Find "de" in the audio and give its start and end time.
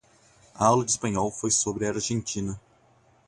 0.83-0.89